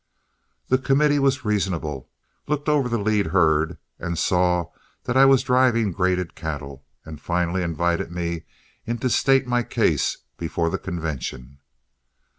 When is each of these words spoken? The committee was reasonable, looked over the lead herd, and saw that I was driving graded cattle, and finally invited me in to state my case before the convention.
The 0.69 0.79
committee 0.79 1.19
was 1.19 1.45
reasonable, 1.45 2.09
looked 2.47 2.67
over 2.67 2.89
the 2.89 2.97
lead 2.97 3.27
herd, 3.27 3.77
and 3.99 4.17
saw 4.17 4.71
that 5.03 5.15
I 5.15 5.25
was 5.25 5.43
driving 5.43 5.91
graded 5.91 6.33
cattle, 6.33 6.83
and 7.05 7.21
finally 7.21 7.61
invited 7.61 8.11
me 8.11 8.45
in 8.87 8.97
to 8.97 9.11
state 9.11 9.45
my 9.45 9.61
case 9.61 10.17
before 10.37 10.71
the 10.71 10.79
convention. 10.79 11.59